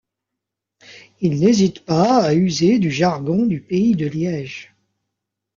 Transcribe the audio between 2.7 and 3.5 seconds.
du jargon